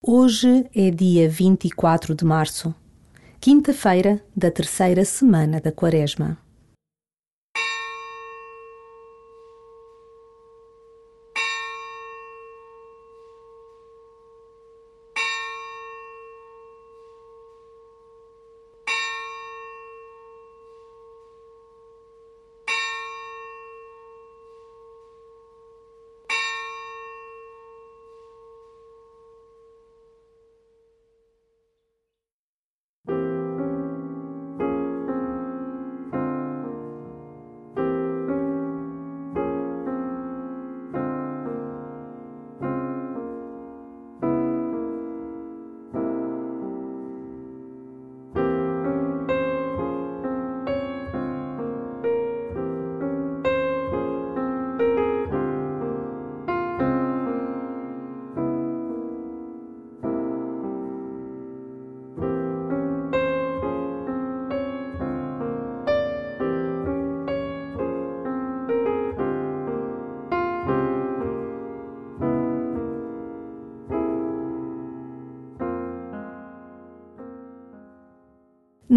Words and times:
Hoje 0.00 0.64
é 0.76 0.92
dia 0.92 1.28
24 1.28 2.14
de 2.14 2.24
março, 2.24 2.72
quinta-feira 3.40 4.24
da 4.34 4.48
terceira 4.48 5.04
semana 5.04 5.60
da 5.60 5.72
Quaresma. 5.72 6.38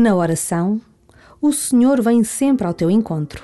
Na 0.02 0.16
oração, 0.16 0.82
o 1.40 1.54
Senhor 1.54 2.02
vem 2.02 2.24
sempre 2.24 2.66
ao 2.66 2.74
teu 2.74 2.90
encontro. 2.90 3.44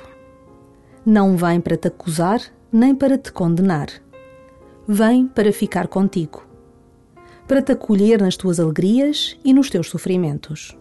Não 1.06 1.38
vem 1.38 1.62
para 1.62 1.78
te 1.78 1.88
acusar 1.88 2.42
nem 2.72 2.96
para 2.96 3.16
te 3.16 3.32
condenar. 3.32 3.90
Vem 4.88 5.28
para 5.28 5.54
ficar 5.54 5.88
contigo, 5.88 6.44
para 7.48 7.62
te 7.62 7.74
acolher 7.74 8.20
nas 8.20 8.36
tuas 8.36 8.60
alegrias 8.60 9.38
e 9.46 9.54
nos 9.54 9.70
teus 9.70 9.88
sofrimentos. 9.88 10.76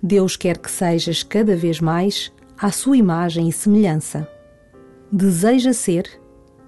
Deus 0.00 0.36
quer 0.36 0.56
que 0.56 0.70
sejas 0.70 1.24
cada 1.24 1.56
vez 1.56 1.80
mais 1.80 2.32
à 2.56 2.70
sua 2.70 2.96
imagem 2.96 3.48
e 3.48 3.52
semelhança. 3.52 4.28
Deseja 5.10 5.72
ser, 5.72 6.08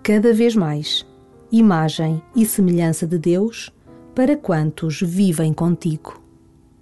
cada 0.03 0.35
vez 0.35 0.57
mais, 0.57 1.07
imagem 1.53 2.21
e 2.35 2.45
semelhança 2.45 3.07
de 3.07 3.17
Deus 3.17 3.73
para 4.13 4.37
quantos 4.37 5.01
vivem 5.01 5.53
contigo 5.53 6.24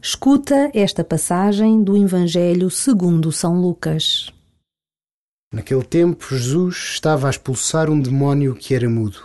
Escuta 0.00 0.70
esta 0.72 1.02
passagem 1.02 1.82
do 1.82 1.96
Evangelho 1.96 2.70
segundo 2.70 3.32
São 3.32 3.60
Lucas. 3.60 4.30
Naquele 5.52 5.82
tempo, 5.82 6.36
Jesus 6.36 6.76
estava 6.92 7.26
a 7.26 7.30
expulsar 7.30 7.90
um 7.90 8.00
demónio 8.00 8.54
que 8.54 8.74
era 8.74 8.88
mudo. 8.88 9.20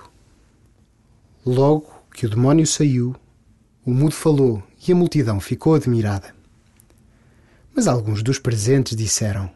Logo 1.46 1.88
que 2.14 2.26
o 2.26 2.30
demónio 2.30 2.66
saiu, 2.66 3.16
o 3.86 3.92
mudo 3.92 4.14
falou 4.14 4.64
e 4.88 4.92
a 4.92 4.96
multidão 4.96 5.40
ficou 5.40 5.76
admirada. 5.76 6.34
Mas 7.76 7.88
alguns 7.88 8.24
dos 8.24 8.40
presentes 8.40 8.96
disseram: 8.96 9.52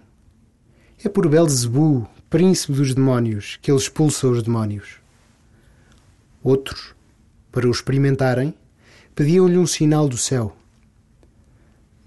É 1.04 1.10
por 1.10 1.28
Belzebu, 1.28 2.08
príncipe 2.30 2.74
dos 2.74 2.94
demónios, 2.94 3.58
que 3.62 3.72
ele 3.72 3.80
expulsa 3.80 4.28
os 4.28 4.44
demónios. 4.44 5.00
Outros, 6.44 6.94
para 7.52 7.68
o 7.68 7.72
experimentarem, 7.72 8.54
pediam-lhe 9.16 9.58
um 9.58 9.66
sinal 9.66 10.08
do 10.08 10.18
céu. 10.18 10.56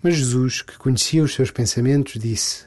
Mas 0.02 0.14
Jesus, 0.14 0.62
que 0.62 0.78
conhecia 0.78 1.22
os 1.22 1.34
seus 1.34 1.50
pensamentos, 1.50 2.20
disse: 2.20 2.66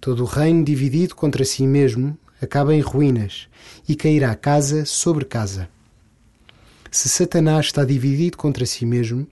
Todo 0.00 0.22
o 0.22 0.26
reino 0.26 0.64
dividido 0.64 1.14
contra 1.14 1.44
si 1.44 1.66
mesmo 1.66 2.16
acaba 2.40 2.74
em 2.74 2.80
ruínas 2.80 3.48
e 3.88 3.96
cairá 3.96 4.34
casa 4.34 4.84
sobre 4.84 5.24
casa. 5.24 5.68
Se 6.90 7.08
Satanás 7.08 7.66
está 7.66 7.84
dividido 7.84 8.36
contra 8.36 8.66
si 8.66 8.86
mesmo, 8.86 9.26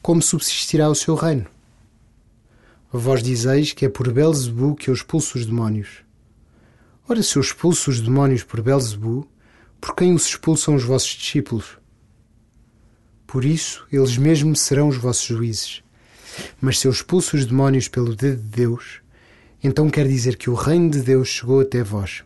como 0.00 0.22
subsistirá 0.22 0.88
o 0.88 0.94
seu 0.94 1.14
reino? 1.14 1.46
Vós 2.92 3.22
dizeis 3.22 3.72
que 3.72 3.84
é 3.84 3.88
por 3.88 4.10
Belzebu 4.12 4.74
que 4.74 4.88
eu 4.88 4.94
expulso 4.94 5.36
os 5.36 5.44
demónios. 5.44 6.02
Ora, 7.08 7.22
se 7.22 7.36
eu 7.36 7.42
expulso 7.42 7.90
os 7.90 8.00
demónios 8.00 8.42
por 8.42 8.62
Belzebu, 8.62 9.28
por 9.80 9.94
quem 9.94 10.14
os 10.14 10.26
expulsam 10.26 10.74
os 10.74 10.84
vossos 10.84 11.10
discípulos? 11.10 11.78
Por 13.26 13.44
isso, 13.44 13.86
eles 13.92 14.16
mesmos 14.16 14.60
serão 14.60 14.88
os 14.88 14.96
vossos 14.96 15.26
juízes. 15.26 15.82
Mas 16.60 16.78
se 16.78 16.86
eu 16.86 16.92
expulso 16.92 17.36
os 17.36 17.46
demónios 17.46 17.88
pelo 17.88 18.14
dedo 18.14 18.42
de 18.42 18.48
Deus, 18.48 19.00
então 19.62 19.90
quer 19.90 20.06
dizer 20.06 20.36
que 20.36 20.50
o 20.50 20.54
reino 20.54 20.90
de 20.90 21.00
Deus 21.00 21.28
chegou 21.28 21.60
até 21.60 21.82
vós. 21.82 22.24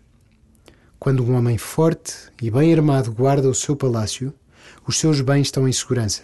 Quando 0.98 1.24
um 1.24 1.34
homem 1.34 1.58
forte 1.58 2.14
e 2.40 2.50
bem 2.50 2.72
armado 2.72 3.12
guarda 3.12 3.48
o 3.48 3.54
seu 3.54 3.74
palácio, 3.74 4.32
os 4.86 4.98
seus 4.98 5.20
bens 5.20 5.48
estão 5.48 5.68
em 5.68 5.72
segurança. 5.72 6.22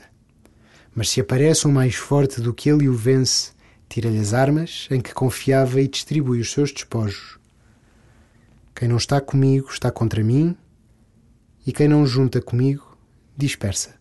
Mas 0.95 1.11
se 1.11 1.21
aparece 1.21 1.67
um 1.67 1.73
mais 1.73 1.95
forte 1.95 2.41
do 2.41 2.55
que 2.55 2.71
ele 2.71 2.85
e 2.85 2.89
o 2.89 2.95
vence, 2.95 3.53
tira-lhe 3.89 4.19
as 4.19 4.35
armas 4.35 4.87
em 4.91 5.01
que 5.01 5.15
confiava 5.15 5.81
e 5.81 5.89
distribui 5.89 6.41
os 6.41 6.53
seus 6.53 6.73
despojos. 6.73 7.39
Quem 8.75 8.89
não 8.89 8.97
está 8.97 9.21
comigo 9.21 9.69
está 9.71 9.91
contra 9.91 10.23
mim, 10.23 10.57
e 11.67 11.73
quem 11.73 11.89
não 11.89 12.07
junta 12.07 12.41
comigo 12.41 12.97
dispersa. 13.37 13.98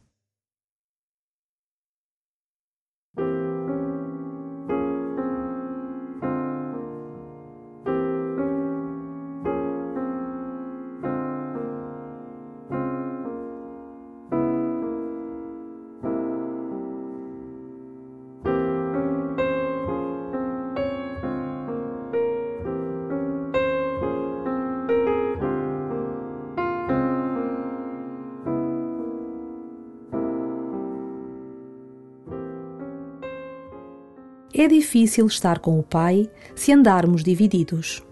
É 34.54 34.68
difícil 34.68 35.28
estar 35.28 35.60
com 35.60 35.80
o 35.80 35.84
Pai 35.84 36.30
se 36.56 36.72
andarmos 36.72 37.24
divididos. 37.24 38.04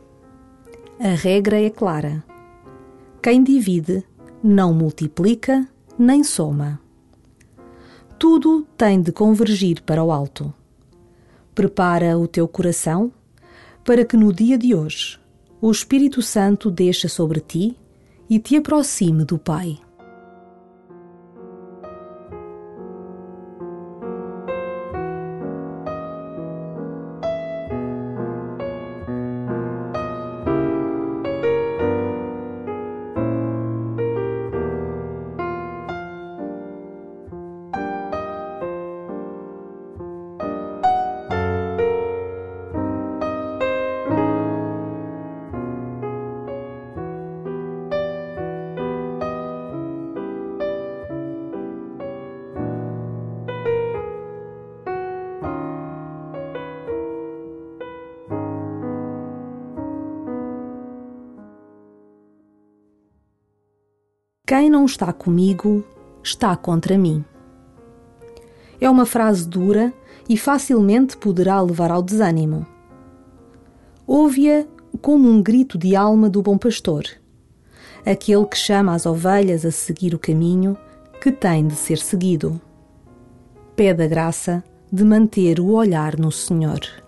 A 1.00 1.10
regra 1.10 1.60
é 1.60 1.70
clara: 1.70 2.24
quem 3.22 3.44
divide 3.44 4.04
não 4.44 4.74
multiplica 4.74 5.68
nem 5.98 6.24
soma. 6.24 6.80
Tudo 8.20 8.68
tem 8.78 9.02
de 9.02 9.12
convergir 9.12 9.82
para 9.82 10.04
o 10.04 10.12
alto. 10.12 10.54
Prepara 11.54 12.18
o 12.18 12.28
teu 12.28 12.48
coração 12.48 13.12
para 13.84 14.06
que 14.06 14.18
no 14.18 14.32
dia 14.32 14.58
de 14.58 14.76
hoje 14.76 15.20
o 15.62 15.72
Espírito 15.72 16.22
Santo 16.22 16.70
deixe 16.70 17.08
sobre 17.10 17.40
ti 17.40 17.78
e 18.30 18.40
te 18.40 18.56
aproxime 18.56 19.24
do 19.24 19.38
Pai. 19.38 19.80
Quem 64.48 64.70
não 64.70 64.86
está 64.86 65.12
comigo 65.12 65.84
está 66.24 66.56
contra 66.56 67.00
mim. 67.00 67.26
É 68.80 68.88
uma 68.88 69.04
frase 69.04 69.48
dura 69.48 69.92
e 70.30 70.38
facilmente 70.38 71.18
poderá 71.18 71.60
levar 71.62 71.90
ao 71.90 72.04
desânimo. 72.04 72.64
Ouve-a 74.06 74.68
como 75.02 75.28
um 75.28 75.42
grito 75.42 75.80
de 75.80 75.96
alma 75.96 76.30
do 76.30 76.44
bom 76.44 76.60
pastor, 76.60 77.06
aquele 78.06 78.46
que 78.46 78.56
chama 78.56 78.94
as 78.94 79.08
ovelhas 79.08 79.66
a 79.66 79.72
seguir 79.72 80.14
o 80.14 80.20
caminho 80.20 80.78
que 81.20 81.32
tem 81.32 81.68
de 81.68 81.74
ser 81.74 81.98
seguido. 81.98 82.62
Pede 83.76 84.04
a 84.04 84.08
graça 84.08 84.64
de 84.92 85.04
manter 85.04 85.60
o 85.60 85.72
olhar 85.72 86.20
no 86.20 86.32
Senhor. 86.32 87.05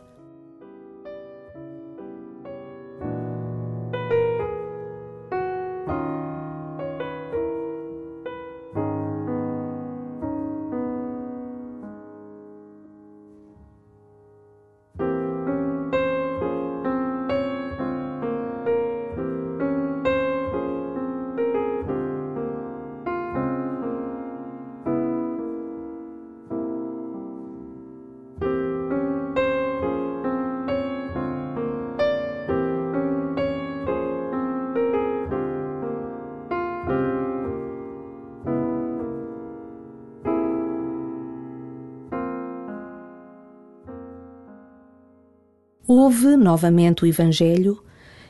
Ouve 45.87 46.35
novamente 46.35 47.03
o 47.03 47.07
Evangelho 47.07 47.81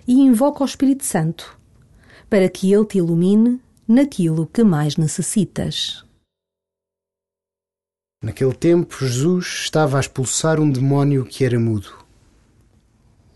e 0.07 0.13
invoca 0.13 0.63
o 0.63 0.65
Espírito 0.65 1.03
Santo, 1.03 1.57
para 2.29 2.47
que 2.47 2.71
ele 2.71 2.85
te 2.85 2.99
ilumine 2.99 3.59
naquilo 3.87 4.45
que 4.45 4.63
mais 4.63 4.95
necessitas. 4.95 6.03
Naquele 8.21 8.53
tempo, 8.53 8.95
Jesus 9.05 9.45
estava 9.63 9.97
a 9.97 9.99
expulsar 9.99 10.59
um 10.59 10.69
demónio 10.69 11.25
que 11.25 11.43
era 11.43 11.59
mudo. 11.59 11.89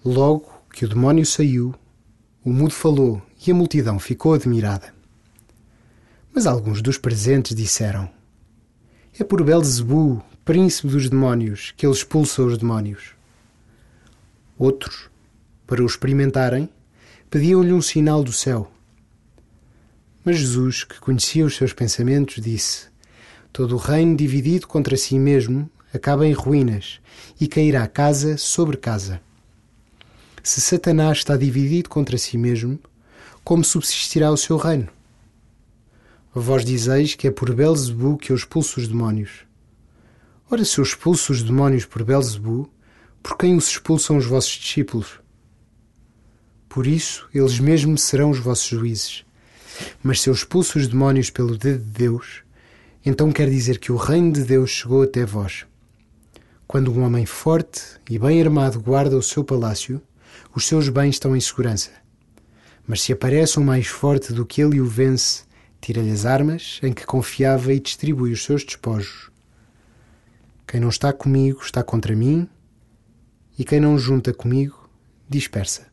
Logo 0.04 0.52
que 0.74 0.86
o 0.86 0.90
demónio 0.90 1.26
saiu, 1.26 1.74
o 2.44 2.52
mudo 2.52 2.74
falou 2.74 3.22
e 3.46 3.52
a 3.52 3.54
multidão 3.54 4.00
ficou 4.00 4.34
admirada. 4.34 4.94
Mas 6.34 6.48
alguns 6.48 6.82
dos 6.82 6.98
presentes 6.98 7.56
disseram: 7.56 8.10
É 9.18 9.24
por 9.24 9.44
Belzebu, 9.44 10.24
príncipe 10.44 10.88
dos 10.88 11.10
demónios, 11.10 11.72
que 11.78 11.86
ele 11.86 11.94
expulsa 11.94 12.42
os 12.42 12.58
demónios. 12.58 13.16
Outros, 14.62 15.10
para 15.66 15.82
o 15.82 15.88
experimentarem, 15.88 16.70
pediam-lhe 17.32 17.74
um 17.74 17.82
sinal 17.82 18.24
do 18.24 18.32
céu. 18.32 18.72
Mas 20.24 20.38
Jesus, 20.38 20.84
que 20.84 21.00
conhecia 21.00 21.44
os 21.44 21.56
seus 21.56 21.74
pensamentos, 21.74 22.36
disse: 22.40 22.86
Todo 23.52 23.74
o 23.74 23.80
reino 23.80 24.16
dividido 24.16 24.68
contra 24.68 24.96
si 24.96 25.18
mesmo 25.18 25.68
acaba 25.92 26.28
em 26.28 26.34
ruínas 26.34 27.00
e 27.40 27.48
cairá 27.48 27.88
casa 27.88 28.38
sobre 28.38 28.78
casa. 28.78 29.20
Se 30.44 30.62
Satanás 30.62 31.18
está 31.18 31.36
dividido 31.36 31.90
contra 31.90 32.16
si 32.16 32.38
mesmo, 32.38 32.80
como 33.44 33.64
subsistirá 33.64 34.30
o 34.32 34.38
seu 34.38 34.58
reino? 34.58 34.90
Vós 36.36 36.64
dizeis 36.64 37.16
que 37.16 37.28
é 37.28 37.32
por 37.32 37.52
Belzebu 37.52 38.16
que 38.16 38.32
eu 38.32 38.36
expulso 38.36 38.80
os 38.80 38.88
demónios. 38.88 39.40
Ora, 40.52 40.64
se 40.64 40.78
eu 40.78 40.84
expulso 40.84 41.34
os 41.34 41.42
demónios 41.42 41.84
por 41.84 42.04
Belzebu, 42.04 42.70
por 43.22 43.38
quem 43.38 43.56
os 43.56 43.68
expulsam 43.68 44.18
os 44.18 44.26
vossos 44.26 44.52
discípulos? 44.52 45.20
Por 46.68 46.88
isso, 46.88 47.28
eles 47.34 47.60
mesmos 47.60 48.02
serão 48.04 48.30
os 48.30 48.40
vossos 48.40 48.68
juízes. 48.68 49.26
Mas 50.02 50.22
se 50.22 50.30
eu 50.30 50.34
expulso 50.34 50.78
os 50.80 50.88
demónios 50.88 51.30
pelo 51.30 51.58
dedo 51.58 51.84
de 51.84 51.92
Deus, 51.92 52.44
então 53.06 53.32
quer 53.32 53.50
dizer 53.50 53.80
que 53.80 53.92
o 53.92 53.98
reino 53.98 54.32
de 54.32 54.44
Deus 54.44 54.70
chegou 54.70 55.02
até 55.02 55.26
vós. 55.26 55.66
Quando 56.68 56.92
um 56.92 57.04
homem 57.04 57.26
forte 57.26 57.82
e 58.10 58.18
bem 58.18 58.42
armado 58.42 58.80
guarda 58.80 59.18
o 59.18 59.22
seu 59.22 59.44
palácio, 59.44 60.02
os 60.56 60.66
seus 60.66 60.88
bens 60.88 61.16
estão 61.16 61.36
em 61.36 61.42
segurança. 61.42 61.92
Mas 62.88 63.02
se 63.02 63.12
aparece 63.12 63.60
um 63.60 63.64
mais 63.64 63.88
forte 63.88 64.32
do 64.34 64.46
que 64.46 64.62
ele 64.62 64.78
e 64.78 64.82
o 64.82 64.86
vence, 64.86 65.44
tira-lhe 65.82 66.12
as 66.12 66.26
armas 66.26 66.80
em 66.82 66.94
que 66.94 67.06
confiava 67.06 67.74
e 67.74 67.80
distribui 67.80 68.32
os 68.32 68.44
seus 68.44 68.64
despojos. 68.64 69.30
Quem 70.66 70.80
não 70.80 70.90
está 70.90 71.12
comigo 71.12 71.62
está 71.62 71.84
contra 71.84 72.16
mim, 72.16 72.48
e 73.62 73.64
quem 73.64 73.80
não 73.80 73.96
junta 73.96 74.34
comigo, 74.34 74.90
dispersa. 75.30 75.91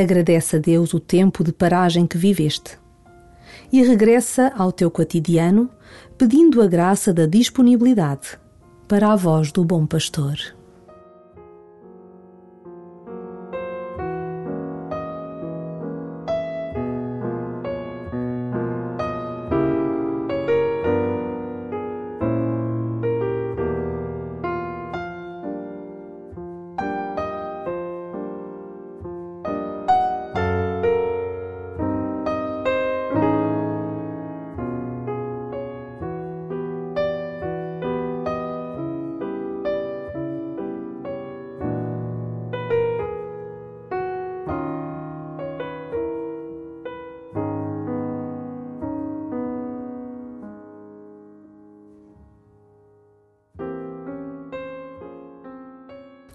Agradece 0.00 0.56
a 0.56 0.58
Deus 0.58 0.94
o 0.94 1.00
tempo 1.00 1.44
de 1.44 1.52
paragem 1.52 2.06
que 2.06 2.18
viveste 2.18 2.78
e 3.72 3.82
regressa 3.82 4.52
ao 4.56 4.72
teu 4.72 4.90
cotidiano 4.90 5.70
pedindo 6.16 6.62
a 6.62 6.66
graça 6.66 7.12
da 7.12 7.26
disponibilidade 7.26 8.38
para 8.88 9.12
a 9.12 9.16
voz 9.16 9.50
do 9.52 9.64
bom 9.64 9.86
pastor. 9.86 10.55